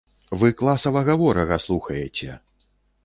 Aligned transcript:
Вы 0.43 0.47
класавага 0.61 1.17
ворага 1.23 1.61
слухаеце! 1.67 2.31